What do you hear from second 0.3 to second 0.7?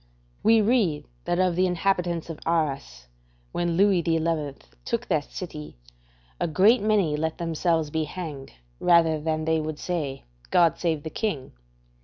We